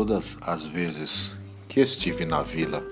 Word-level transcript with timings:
todas 0.00 0.38
as 0.40 0.64
vezes 0.64 1.36
que 1.68 1.78
estive 1.78 2.24
na 2.24 2.40
vila, 2.40 2.82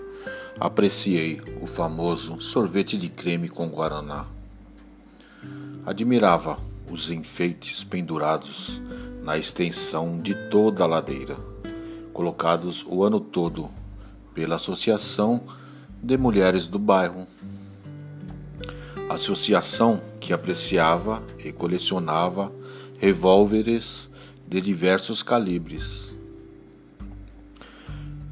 apreciei 0.60 1.40
o 1.58 1.66
famoso 1.66 2.38
sorvete 2.38 2.98
de 2.98 3.08
creme 3.08 3.48
com 3.48 3.66
guaraná. 3.66 4.26
Admirava 5.86 6.58
os 6.90 7.10
enfeites 7.10 7.82
pendurados 7.82 8.82
na 9.22 9.38
extensão 9.38 10.20
de 10.20 10.34
toda 10.50 10.84
a 10.84 10.86
ladeira, 10.86 11.38
colocados 12.12 12.84
o 12.86 13.02
ano 13.02 13.20
todo 13.20 13.70
pela 14.34 14.56
Associação 14.56 15.40
de 16.02 16.18
Mulheres 16.18 16.68
do 16.68 16.78
Bairro. 16.78 17.26
Associação 19.08 19.98
que 20.20 20.34
apreciava 20.34 21.22
e 21.42 21.52
colecionava 21.52 22.52
revólveres 22.98 24.10
de 24.46 24.60
diversos 24.60 25.22
calibres. 25.22 26.07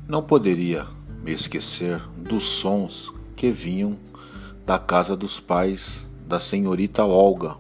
Não 0.08 0.22
poderia 0.22 0.86
me 1.24 1.32
esquecer 1.32 2.00
dos 2.16 2.44
sons 2.44 3.12
que 3.34 3.50
vinham 3.50 3.98
da 4.64 4.78
casa 4.78 5.16
dos 5.16 5.40
pais 5.40 6.08
da 6.24 6.38
senhorita 6.38 7.04
Olga, 7.04 7.56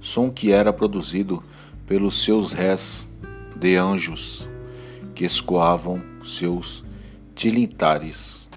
som 0.00 0.30
que 0.30 0.52
era 0.52 0.72
produzido 0.72 1.42
pelos 1.84 2.22
seus 2.22 2.52
rés 2.52 3.10
de 3.56 3.76
anjos 3.76 4.48
que 5.16 5.24
escoavam 5.24 6.00
seus 6.24 6.84
tilintares. 7.34 8.48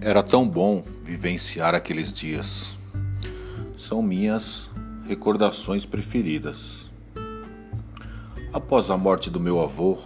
Era 0.00 0.22
tão 0.22 0.48
bom 0.48 0.84
vivenciar 1.02 1.74
aqueles 1.74 2.12
dias. 2.12 2.76
São 3.76 4.00
minhas 4.00 4.70
recordações 5.08 5.84
preferidas. 5.84 6.92
Após 8.52 8.90
a 8.90 8.96
morte 8.96 9.28
do 9.28 9.40
meu 9.40 9.60
avô, 9.60 9.98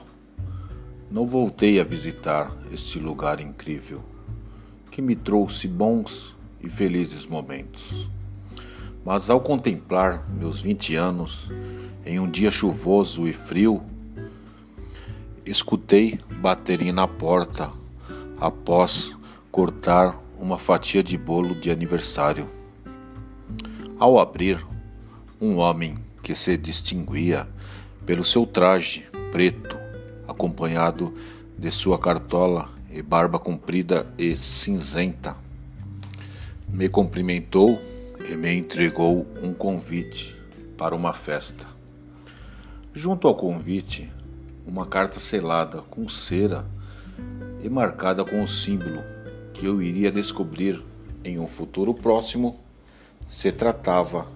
não 1.11 1.25
voltei 1.25 1.81
a 1.81 1.84
visitar 1.84 2.55
este 2.73 2.98
lugar 2.98 3.41
incrível 3.41 4.03
que 4.91 5.01
me 5.01 5.17
trouxe 5.17 5.67
bons 5.67 6.37
e 6.61 6.69
felizes 6.69 7.25
momentos. 7.25 8.11
Mas 9.05 9.31
ao 9.31 9.41
contemplar 9.41 10.29
meus 10.29 10.61
20 10.61 10.97
anos 10.97 11.51
em 12.05 12.19
um 12.19 12.31
dia 12.31 12.51
chuvoso 12.51 13.27
e 13.27 13.33
frio, 13.33 13.83
escutei 15.47 16.19
baterem 16.41 16.92
na 16.92 17.09
porta 17.09 17.73
após 18.41 19.17
cortar 19.51 20.20
uma 20.39 20.59
fatia 20.59 21.03
de 21.03 21.17
bolo 21.17 21.55
de 21.55 21.70
aniversário. 21.70 22.48
Ao 23.98 24.19
abrir, 24.19 24.59
um 25.41 25.56
homem 25.56 25.95
que 26.23 26.34
se 26.34 26.56
distinguia 26.56 27.48
pelo 28.05 28.25
seu 28.25 28.45
traje 28.45 29.06
preto, 29.33 29.88
acompanhado 30.39 31.12
de 31.58 31.69
sua 31.69 31.98
cartola 31.98 32.70
e 32.89 33.03
barba 33.03 33.41
comprida 33.41 34.06
e 34.17 34.36
cinzenta, 34.36 35.36
me 36.69 36.89
cumprimentou 36.89 37.83
e 38.30 38.36
me 38.36 38.55
entregou 38.55 39.27
um 39.42 39.53
convite 39.53 40.41
para 40.77 40.95
uma 40.95 41.12
festa. 41.12 41.67
Junto 42.95 43.27
ao 43.27 43.34
convite, 43.34 44.08
uma 44.64 44.86
carta 44.86 45.19
selada 45.19 45.83
com 45.83 46.08
cera 46.08 46.64
e 47.61 47.69
marcada 47.69 48.25
com 48.25 48.41
o 48.41 48.47
símbolo 48.47 49.02
que 49.52 49.67
eu 49.67 49.83
iria 49.83 50.12
descobrir 50.12 50.84
em 51.25 51.41
um 51.41 51.48
futuro 51.48 51.92
próximo 51.92 52.61
se 53.27 53.50
tratava 53.50 54.28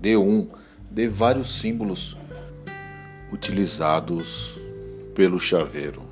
de 0.00 0.16
um 0.16 0.46
de 0.88 1.08
vários 1.08 1.58
símbolos 1.58 2.16
utilizados 3.32 4.57
pelo 5.18 5.40
chaveiro. 5.40 6.02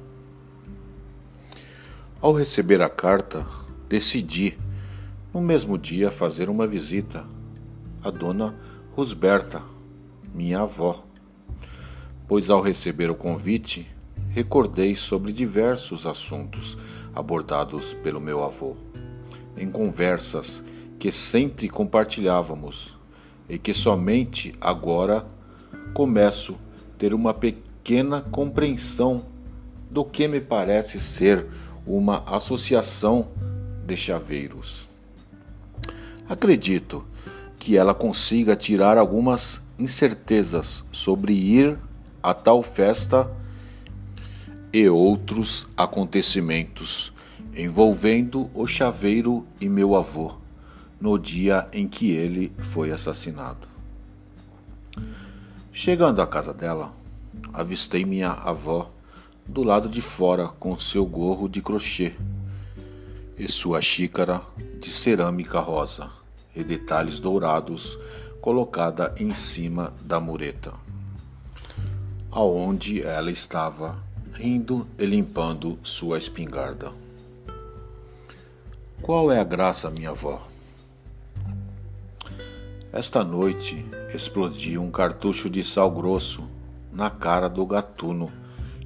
Ao 2.20 2.32
receber 2.32 2.82
a 2.82 2.88
carta, 2.88 3.46
decidi 3.88 4.58
no 5.32 5.40
mesmo 5.40 5.78
dia 5.78 6.10
fazer 6.10 6.50
uma 6.50 6.66
visita 6.66 7.24
à 8.02 8.10
dona 8.10 8.52
Rosberta, 8.96 9.62
minha 10.34 10.62
avó, 10.62 11.04
pois 12.26 12.50
ao 12.50 12.60
receber 12.60 13.08
o 13.08 13.14
convite, 13.14 13.86
recordei 14.30 14.96
sobre 14.96 15.32
diversos 15.32 16.04
assuntos 16.04 16.76
abordados 17.14 17.94
pelo 17.94 18.20
meu 18.20 18.42
avô, 18.42 18.74
em 19.56 19.70
conversas 19.70 20.64
que 20.98 21.12
sempre 21.12 21.68
compartilhávamos 21.68 22.98
e 23.48 23.56
que 23.56 23.72
somente 23.72 24.52
agora 24.60 25.24
começo 25.94 26.54
a 26.92 26.98
ter 26.98 27.14
uma 27.14 27.32
pequena 27.86 28.20
compreensão 28.32 29.24
do 29.88 30.04
que 30.04 30.26
me 30.26 30.40
parece 30.40 30.98
ser 30.98 31.46
uma 31.86 32.24
associação 32.26 33.28
de 33.86 33.96
chaveiros. 33.96 34.90
Acredito 36.28 37.06
que 37.60 37.76
ela 37.76 37.94
consiga 37.94 38.56
tirar 38.56 38.98
algumas 38.98 39.62
incertezas 39.78 40.82
sobre 40.90 41.32
ir 41.32 41.78
a 42.20 42.34
tal 42.34 42.60
festa 42.60 43.30
e 44.72 44.88
outros 44.88 45.68
acontecimentos 45.76 47.12
envolvendo 47.54 48.50
o 48.52 48.66
chaveiro 48.66 49.46
e 49.60 49.68
meu 49.68 49.94
avô 49.94 50.34
no 51.00 51.16
dia 51.16 51.68
em 51.72 51.86
que 51.86 52.10
ele 52.10 52.52
foi 52.58 52.90
assassinado. 52.90 53.68
Chegando 55.70 56.20
à 56.20 56.26
casa 56.26 56.52
dela, 56.52 56.95
avistei 57.52 58.04
minha 58.04 58.30
avó 58.30 58.90
do 59.46 59.62
lado 59.62 59.88
de 59.88 60.02
fora 60.02 60.48
com 60.48 60.78
seu 60.78 61.06
gorro 61.06 61.48
de 61.48 61.62
crochê 61.62 62.14
e 63.38 63.50
sua 63.50 63.80
xícara 63.80 64.42
de 64.80 64.90
cerâmica 64.90 65.60
rosa 65.60 66.10
e 66.54 66.64
detalhes 66.64 67.20
dourados 67.20 67.98
colocada 68.40 69.14
em 69.18 69.32
cima 69.34 69.92
da 70.02 70.18
mureta, 70.18 70.72
aonde 72.30 73.02
ela 73.02 73.30
estava 73.30 73.98
rindo 74.32 74.86
e 74.98 75.04
limpando 75.04 75.78
sua 75.82 76.18
espingarda. 76.18 76.92
Qual 79.02 79.30
é 79.30 79.38
a 79.40 79.44
graça, 79.44 79.90
minha 79.90 80.10
avó? 80.10 80.46
Esta 82.92 83.22
noite 83.22 83.84
explodiu 84.14 84.82
um 84.82 84.90
cartucho 84.90 85.50
de 85.50 85.62
sal 85.62 85.90
grosso 85.90 86.48
na 86.96 87.10
cara 87.10 87.46
do 87.46 87.66
gatuno 87.66 88.32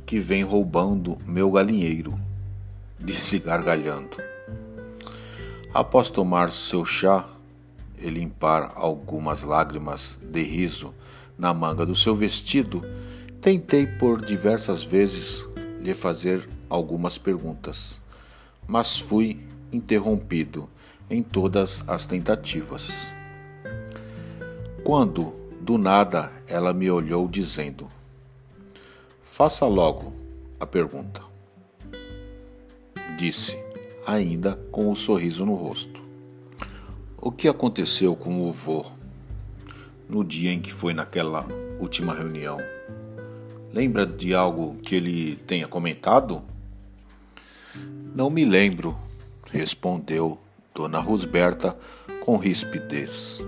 que 0.05 0.19
vem 0.19 0.43
roubando 0.43 1.17
meu 1.25 1.49
galinheiro, 1.49 2.19
disse 2.99 3.39
gargalhando. 3.39 4.17
Após 5.73 6.11
tomar 6.11 6.51
seu 6.51 6.85
chá 6.85 7.25
e 7.97 8.11
limpar 8.11 8.73
algumas 8.75 9.45
lágrimas 9.45 10.19
de 10.21 10.43
riso 10.43 10.93
na 11.39 11.55
manga 11.55 11.87
do 11.87 11.95
seu 11.95 12.17
vestido, 12.17 12.85
tentei 13.41 13.87
por 13.87 14.21
diversas 14.21 14.83
vezes 14.83 15.49
lhe 15.81 15.95
fazer 15.95 16.49
algumas 16.69 17.17
perguntas, 17.17 18.01
mas 18.67 18.99
fui 18.99 19.47
interrompido 19.73 20.69
em 21.09 21.23
todas 21.23 21.85
as 21.87 22.07
tentativas. 22.07 23.15
Quando, 24.83 25.33
do 25.61 25.79
nada, 25.79 26.33
ela 26.49 26.73
me 26.73 26.91
olhou 26.91 27.29
dizendo: 27.29 27.87
Faça 29.41 29.65
logo 29.65 30.13
a 30.61 30.67
pergunta. 30.67 31.23
Disse 33.17 33.59
ainda 34.07 34.57
com 34.71 34.85
o 34.85 34.91
um 34.91 34.95
sorriso 34.95 35.47
no 35.47 35.55
rosto. 35.55 36.03
O 37.17 37.33
que 37.33 37.49
aconteceu 37.49 38.15
com 38.15 38.47
o 38.47 38.53
vô 38.53 38.85
no 40.07 40.23
dia 40.23 40.53
em 40.53 40.61
que 40.61 40.71
foi 40.71 40.93
naquela 40.93 41.49
última 41.79 42.15
reunião? 42.15 42.59
Lembra 43.73 44.05
de 44.05 44.35
algo 44.35 44.77
que 44.83 44.95
ele 44.95 45.37
tenha 45.47 45.67
comentado? 45.67 46.43
Não 48.15 48.29
me 48.29 48.45
lembro, 48.45 48.95
respondeu 49.51 50.39
Dona 50.75 51.01
Rosberta 51.01 51.75
com 52.27 52.37
rispidez. 52.37 53.43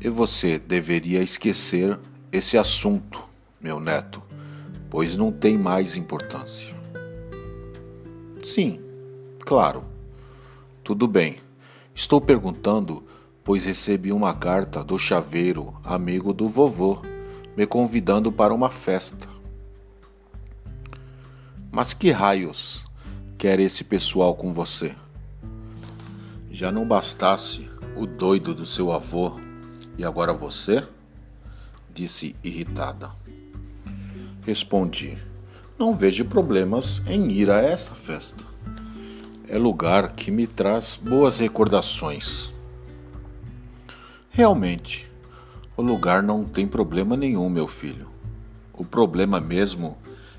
E 0.00 0.08
você 0.08 0.58
deveria 0.58 1.22
esquecer 1.22 1.96
esse 2.32 2.58
assunto, 2.58 3.32
meu 3.64 3.80
neto, 3.80 4.22
pois 4.90 5.16
não 5.16 5.32
tem 5.32 5.56
mais 5.56 5.96
importância. 5.96 6.76
Sim, 8.42 8.78
claro. 9.40 9.86
Tudo 10.82 11.08
bem. 11.08 11.36
Estou 11.94 12.20
perguntando, 12.20 13.02
pois 13.42 13.64
recebi 13.64 14.12
uma 14.12 14.34
carta 14.34 14.84
do 14.84 14.98
chaveiro, 14.98 15.74
amigo 15.82 16.34
do 16.34 16.46
vovô, 16.46 17.00
me 17.56 17.66
convidando 17.66 18.30
para 18.30 18.52
uma 18.52 18.68
festa. 18.68 19.26
Mas 21.72 21.94
que 21.94 22.10
raios 22.10 22.84
quer 23.38 23.58
esse 23.60 23.82
pessoal 23.82 24.34
com 24.34 24.52
você? 24.52 24.94
Já 26.50 26.70
não 26.70 26.86
bastasse 26.86 27.66
o 27.96 28.04
doido 28.04 28.52
do 28.52 28.66
seu 28.66 28.92
avô 28.92 29.40
e 29.96 30.04
agora 30.04 30.34
você? 30.34 30.86
Disse 31.94 32.36
irritada. 32.44 33.23
Respondi: 34.46 35.16
Não 35.78 35.96
vejo 35.96 36.26
problemas 36.26 37.00
em 37.06 37.32
ir 37.32 37.50
a 37.50 37.62
essa 37.62 37.94
festa. 37.94 38.44
É 39.48 39.56
lugar 39.56 40.12
que 40.12 40.30
me 40.30 40.46
traz 40.46 40.98
boas 41.02 41.38
recordações. 41.38 42.54
Realmente, 44.28 45.10
o 45.76 45.82
lugar 45.82 46.22
não 46.22 46.44
tem 46.44 46.66
problema 46.66 47.16
nenhum, 47.16 47.48
meu 47.48 47.66
filho. 47.66 48.08
O 48.74 48.84
problema 48.84 49.40
mesmo 49.40 49.96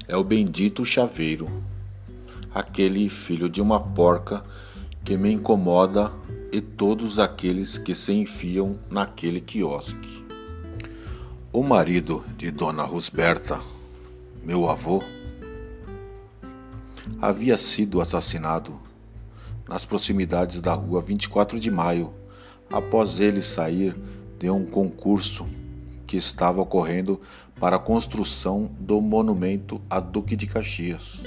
é 0.07 0.15
o 0.15 0.23
bendito 0.23 0.85
chaveiro, 0.85 1.49
aquele 2.53 3.09
filho 3.09 3.49
de 3.49 3.61
uma 3.61 3.79
porca 3.79 4.43
que 5.03 5.17
me 5.17 5.31
incomoda 5.31 6.11
e 6.51 6.61
todos 6.61 7.17
aqueles 7.17 7.77
que 7.77 7.95
se 7.95 8.13
enfiam 8.13 8.77
naquele 8.89 9.41
quiosque. 9.41 10.23
O 11.51 11.63
marido 11.63 12.23
de 12.37 12.51
Dona 12.51 12.83
Rosberta, 12.83 13.59
meu 14.45 14.69
avô, 14.69 15.03
havia 17.19 17.57
sido 17.57 17.99
assassinado 17.99 18.79
nas 19.67 19.85
proximidades 19.85 20.61
da 20.61 20.71
rua 20.71 21.01
24 21.01 21.59
de 21.59 21.71
maio, 21.71 22.13
após 22.69 23.19
ele 23.19 23.41
sair 23.41 23.95
de 24.37 24.47
um 24.51 24.63
concurso 24.63 25.47
que 26.05 26.15
estava 26.15 26.61
ocorrendo 26.61 27.19
para 27.59 27.77
a 27.77 27.79
construção 27.79 28.69
do 28.79 29.01
monumento 29.01 29.81
a 29.89 29.99
Duque 29.99 30.35
de 30.35 30.45
Caxias. 30.45 31.23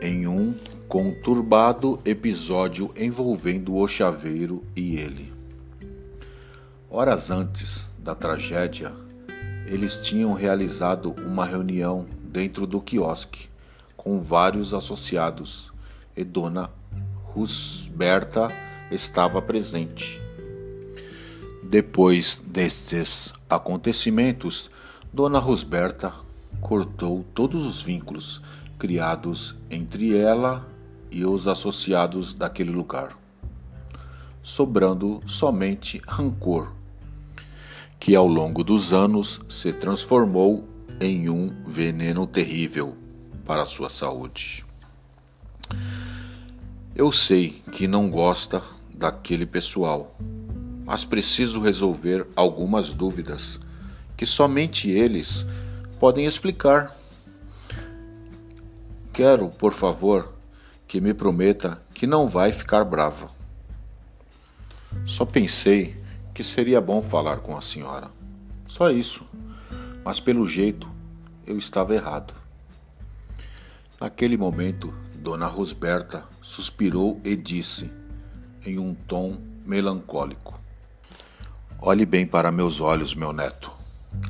Em 0.00 0.28
um 0.28 0.54
conturbado 0.86 2.00
episódio 2.04 2.92
envolvendo 2.96 3.74
o 3.74 3.88
chaveiro 3.88 4.62
e 4.76 4.96
ele. 4.96 5.32
Horas 6.88 7.32
antes 7.32 7.90
da 7.98 8.14
tragédia, 8.14 8.92
eles 9.66 9.96
tinham 9.98 10.32
realizado 10.32 11.14
uma 11.24 11.44
reunião 11.44 12.06
dentro 12.22 12.66
do 12.66 12.80
quiosque 12.80 13.48
com 13.96 14.18
vários 14.18 14.72
associados 14.72 15.72
e 16.16 16.24
Dona 16.24 16.70
Rusberta 17.34 18.48
estava 18.90 19.40
presente. 19.40 20.20
Depois 21.62 22.42
destes 22.44 23.32
acontecimentos, 23.48 24.70
Dona 25.12 25.38
Rusberta 25.38 26.12
cortou 26.60 27.24
todos 27.34 27.64
os 27.64 27.82
vínculos 27.82 28.42
criados 28.78 29.54
entre 29.70 30.16
ela 30.16 30.66
e 31.10 31.24
os 31.24 31.46
associados 31.46 32.34
daquele 32.34 32.70
lugar, 32.70 33.16
sobrando 34.42 35.20
somente 35.26 36.00
rancor 36.06 36.79
que 38.00 38.16
ao 38.16 38.26
longo 38.26 38.64
dos 38.64 38.94
anos 38.94 39.42
se 39.46 39.74
transformou 39.74 40.66
em 40.98 41.28
um 41.28 41.54
veneno 41.66 42.26
terrível 42.26 42.96
para 43.44 43.62
a 43.62 43.66
sua 43.66 43.90
saúde. 43.90 44.64
Eu 46.96 47.12
sei 47.12 47.62
que 47.70 47.86
não 47.86 48.10
gosta 48.10 48.62
daquele 48.92 49.44
pessoal, 49.44 50.16
mas 50.84 51.04
preciso 51.04 51.60
resolver 51.60 52.26
algumas 52.34 52.90
dúvidas 52.90 53.60
que 54.16 54.24
somente 54.24 54.90
eles 54.90 55.44
podem 55.98 56.24
explicar. 56.24 56.96
Quero, 59.12 59.50
por 59.50 59.74
favor, 59.74 60.32
que 60.88 61.02
me 61.02 61.12
prometa 61.12 61.80
que 61.92 62.06
não 62.06 62.26
vai 62.26 62.50
ficar 62.50 62.82
brava. 62.82 63.30
Só 65.04 65.26
pensei 65.26 65.99
que 66.34 66.42
seria 66.42 66.80
bom 66.80 67.02
falar 67.02 67.38
com 67.38 67.56
a 67.56 67.60
senhora. 67.60 68.10
Só 68.66 68.90
isso. 68.90 69.24
Mas 70.04 70.20
pelo 70.20 70.46
jeito 70.46 70.88
eu 71.46 71.58
estava 71.58 71.94
errado. 71.94 72.34
Naquele 74.00 74.36
momento, 74.36 74.94
Dona 75.16 75.46
Rosberta 75.46 76.24
suspirou 76.40 77.20
e 77.22 77.36
disse, 77.36 77.90
em 78.64 78.78
um 78.78 78.94
tom 78.94 79.38
melancólico: 79.66 80.58
Olhe 81.78 82.06
bem 82.06 82.26
para 82.26 82.50
meus 82.50 82.80
olhos, 82.80 83.14
meu 83.14 83.32
neto. 83.32 83.70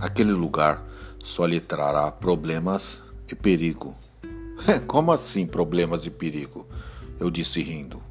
Aquele 0.00 0.32
lugar 0.32 0.82
só 1.20 1.44
lhe 1.46 1.60
trará 1.60 2.10
problemas 2.10 3.02
e 3.30 3.34
perigo. 3.34 3.94
Como 4.86 5.12
assim 5.12 5.46
problemas 5.46 6.06
e 6.06 6.10
perigo? 6.10 6.66
Eu 7.18 7.30
disse 7.30 7.62
rindo. 7.62 8.02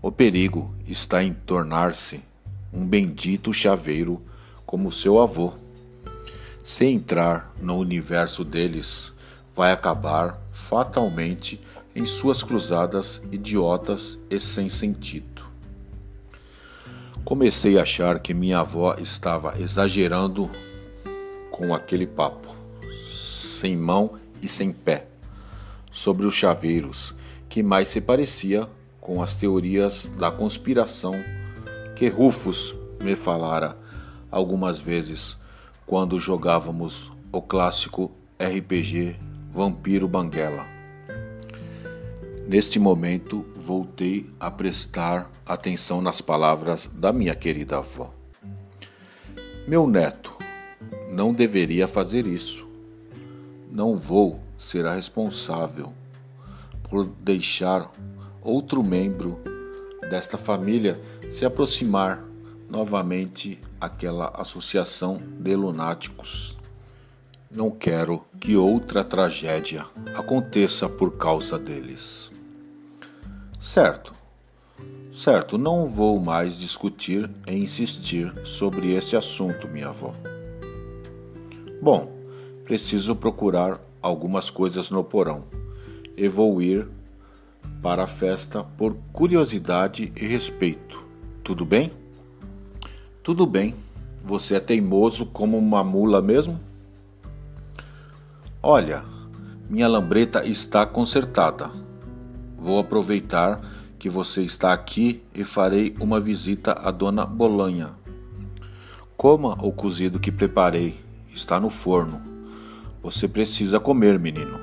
O 0.00 0.12
perigo 0.12 0.74
está 0.86 1.22
em 1.22 1.32
tornar-se 1.32 2.22
um 2.74 2.84
bendito 2.84 3.52
chaveiro 3.52 4.20
como 4.66 4.90
seu 4.90 5.20
avô. 5.20 5.52
Se 6.62 6.84
entrar 6.84 7.54
no 7.60 7.78
universo 7.78 8.44
deles, 8.44 9.12
vai 9.54 9.70
acabar 9.70 10.40
fatalmente 10.50 11.60
em 11.94 12.04
suas 12.04 12.42
cruzadas 12.42 13.22
idiotas 13.30 14.18
e 14.28 14.40
sem 14.40 14.68
sentido. 14.68 15.44
Comecei 17.24 17.78
a 17.78 17.82
achar 17.82 18.18
que 18.18 18.34
minha 18.34 18.58
avó 18.58 18.96
estava 18.98 19.58
exagerando 19.60 20.50
com 21.50 21.72
aquele 21.72 22.06
papo, 22.06 22.54
sem 23.06 23.76
mão 23.76 24.18
e 24.42 24.48
sem 24.48 24.72
pé, 24.72 25.06
sobre 25.90 26.26
os 26.26 26.34
chaveiros, 26.34 27.14
que 27.48 27.62
mais 27.62 27.88
se 27.88 28.00
parecia 28.00 28.68
com 29.00 29.22
as 29.22 29.36
teorias 29.36 30.10
da 30.18 30.30
conspiração 30.30 31.14
que 32.04 32.08
Rufus 32.10 32.76
me 33.02 33.16
falara 33.16 33.78
algumas 34.30 34.78
vezes 34.78 35.38
quando 35.86 36.20
jogávamos 36.20 37.10
o 37.32 37.40
clássico 37.40 38.10
RPG 38.38 39.16
Vampiro 39.50 40.06
Banguela. 40.06 40.66
Neste 42.46 42.78
momento, 42.78 43.46
voltei 43.56 44.28
a 44.38 44.50
prestar 44.50 45.30
atenção 45.46 46.02
nas 46.02 46.20
palavras 46.20 46.90
da 46.94 47.10
minha 47.10 47.34
querida 47.34 47.78
avó. 47.78 48.12
Meu 49.66 49.86
neto, 49.86 50.36
não 51.10 51.32
deveria 51.32 51.88
fazer 51.88 52.26
isso. 52.26 52.68
Não 53.72 53.96
vou 53.96 54.40
ser 54.58 54.84
a 54.84 54.92
responsável 54.92 55.90
por 56.82 57.06
deixar 57.06 57.90
outro 58.42 58.86
membro 58.86 59.53
desta 60.08 60.38
família 60.38 61.00
se 61.30 61.44
aproximar 61.44 62.24
novamente 62.68 63.60
àquela 63.80 64.28
associação 64.34 65.20
de 65.38 65.54
lunáticos. 65.54 66.56
Não 67.50 67.70
quero 67.70 68.24
que 68.40 68.56
outra 68.56 69.04
tragédia 69.04 69.86
aconteça 70.14 70.88
por 70.88 71.16
causa 71.16 71.58
deles. 71.58 72.32
Certo, 73.60 74.12
certo, 75.12 75.56
não 75.56 75.86
vou 75.86 76.18
mais 76.18 76.58
discutir 76.58 77.30
e 77.46 77.54
insistir 77.54 78.34
sobre 78.44 78.92
esse 78.94 79.16
assunto, 79.16 79.68
minha 79.68 79.88
avó. 79.88 80.12
Bom, 81.80 82.12
preciso 82.64 83.14
procurar 83.14 83.80
algumas 84.02 84.50
coisas 84.50 84.90
no 84.90 85.04
porão 85.04 85.44
e 86.16 86.26
vou 86.26 86.60
ir 86.60 86.88
para 87.84 88.04
a 88.04 88.06
festa 88.06 88.64
por 88.64 88.96
curiosidade 89.12 90.10
e 90.16 90.26
respeito. 90.26 91.04
Tudo 91.42 91.66
bem? 91.66 91.92
Tudo 93.22 93.44
bem. 93.46 93.74
Você 94.24 94.54
é 94.54 94.60
teimoso 94.60 95.26
como 95.26 95.58
uma 95.58 95.84
mula 95.84 96.22
mesmo? 96.22 96.58
Olha, 98.62 99.04
minha 99.68 99.86
lambreta 99.86 100.46
está 100.46 100.86
consertada. 100.86 101.70
Vou 102.56 102.78
aproveitar 102.78 103.60
que 103.98 104.08
você 104.08 104.40
está 104.40 104.72
aqui 104.72 105.22
e 105.34 105.44
farei 105.44 105.94
uma 106.00 106.18
visita 106.18 106.72
à 106.72 106.90
dona 106.90 107.26
Bolanha. 107.26 107.90
Coma 109.14 109.58
o 109.62 109.70
cozido 109.70 110.18
que 110.18 110.32
preparei. 110.32 110.98
Está 111.34 111.60
no 111.60 111.68
forno. 111.68 112.22
Você 113.02 113.28
precisa 113.28 113.78
comer, 113.78 114.18
menino. 114.18 114.58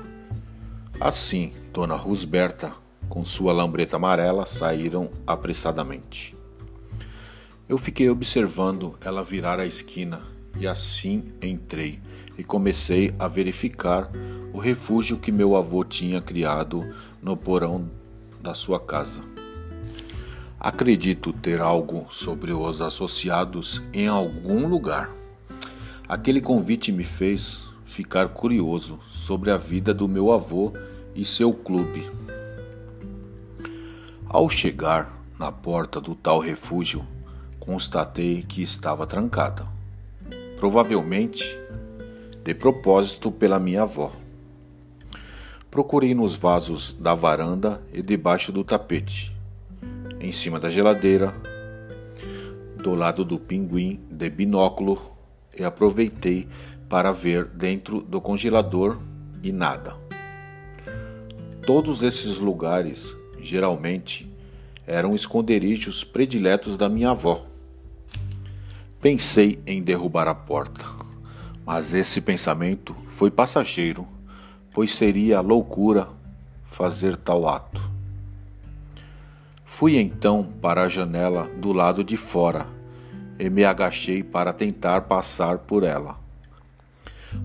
Assim, 1.00 1.52
dona 1.72 1.94
Rusberta 1.94 2.82
com 3.08 3.24
sua 3.24 3.52
lambreta 3.52 3.96
amarela, 3.96 4.46
saíram 4.46 5.10
apressadamente. 5.26 6.36
Eu 7.68 7.78
fiquei 7.78 8.10
observando 8.10 8.96
ela 9.00 9.22
virar 9.22 9.58
a 9.58 9.66
esquina 9.66 10.20
e 10.58 10.66
assim 10.66 11.32
entrei 11.40 12.00
e 12.36 12.44
comecei 12.44 13.14
a 13.18 13.28
verificar 13.28 14.10
o 14.52 14.58
refúgio 14.58 15.18
que 15.18 15.32
meu 15.32 15.56
avô 15.56 15.84
tinha 15.84 16.20
criado 16.20 16.86
no 17.22 17.36
porão 17.36 17.88
da 18.40 18.54
sua 18.54 18.78
casa. 18.78 19.22
Acredito 20.58 21.32
ter 21.32 21.60
algo 21.60 22.06
sobre 22.10 22.52
os 22.52 22.80
associados 22.80 23.82
em 23.92 24.06
algum 24.06 24.68
lugar. 24.68 25.10
Aquele 26.08 26.40
convite 26.40 26.92
me 26.92 27.04
fez 27.04 27.70
ficar 27.84 28.28
curioso 28.28 28.98
sobre 29.08 29.50
a 29.50 29.56
vida 29.56 29.92
do 29.92 30.08
meu 30.08 30.30
avô 30.30 30.72
e 31.14 31.24
seu 31.24 31.52
clube. 31.52 32.08
Ao 34.32 34.48
chegar 34.48 35.12
na 35.38 35.52
porta 35.52 36.00
do 36.00 36.14
tal 36.14 36.38
refúgio, 36.38 37.06
constatei 37.60 38.40
que 38.40 38.62
estava 38.62 39.06
trancada. 39.06 39.66
Provavelmente 40.56 41.44
de 42.42 42.54
propósito 42.54 43.30
pela 43.30 43.60
minha 43.60 43.82
avó. 43.82 44.10
Procurei 45.70 46.14
nos 46.14 46.34
vasos 46.34 46.94
da 46.94 47.14
varanda 47.14 47.82
e 47.92 48.00
debaixo 48.00 48.50
do 48.50 48.64
tapete, 48.64 49.36
em 50.18 50.32
cima 50.32 50.58
da 50.58 50.70
geladeira, 50.70 51.34
do 52.82 52.94
lado 52.94 53.26
do 53.26 53.38
pinguim 53.38 54.00
de 54.10 54.30
binóculo 54.30 54.98
e 55.54 55.62
aproveitei 55.62 56.48
para 56.88 57.12
ver 57.12 57.44
dentro 57.44 58.00
do 58.00 58.18
congelador 58.18 58.98
e 59.42 59.52
nada. 59.52 59.94
Todos 61.66 62.02
esses 62.02 62.38
lugares, 62.38 63.14
geralmente, 63.42 64.30
eram 64.86 65.14
esconderijos 65.14 66.04
prediletos 66.04 66.78
da 66.78 66.88
minha 66.88 67.10
avó. 67.10 67.44
Pensei 69.00 69.60
em 69.66 69.82
derrubar 69.82 70.28
a 70.28 70.34
porta, 70.34 70.84
mas 71.66 71.92
esse 71.92 72.20
pensamento 72.20 72.94
foi 73.08 73.30
passageiro 73.30 74.06
pois 74.72 74.92
seria 74.92 75.40
loucura 75.40 76.08
fazer 76.62 77.16
tal 77.16 77.46
ato. 77.46 77.90
Fui 79.64 79.96
então 79.96 80.44
para 80.60 80.82
a 80.82 80.88
janela 80.88 81.48
do 81.56 81.72
lado 81.72 82.02
de 82.02 82.16
fora 82.16 82.66
e 83.38 83.48
me 83.50 83.64
agachei 83.64 84.22
para 84.22 84.52
tentar 84.52 85.02
passar 85.02 85.58
por 85.58 85.82
ela. 85.82 86.18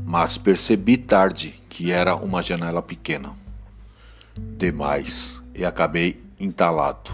Mas 0.06 0.38
percebi 0.38 0.98
tarde 0.98 1.54
que 1.70 1.92
era 1.92 2.16
uma 2.16 2.42
janela 2.42 2.82
pequena. 2.82 3.34
Demais 4.38 5.42
e 5.54 5.66
acabei 5.66 6.24
entalado. 6.40 7.12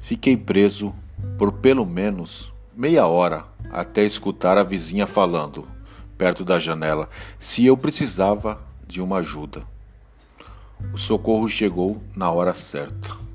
Fiquei 0.00 0.36
preso 0.36 0.94
por 1.36 1.52
pelo 1.52 1.84
menos 1.84 2.52
meia 2.74 3.06
hora 3.06 3.44
até 3.70 4.04
escutar 4.04 4.56
a 4.56 4.62
vizinha 4.62 5.06
falando, 5.06 5.68
perto 6.16 6.44
da 6.44 6.58
janela, 6.58 7.08
se 7.38 7.66
eu 7.66 7.76
precisava 7.76 8.60
de 8.86 9.02
uma 9.02 9.18
ajuda. 9.18 9.62
O 10.92 10.96
socorro 10.96 11.48
chegou 11.48 12.02
na 12.16 12.30
hora 12.30 12.54
certa. 12.54 13.27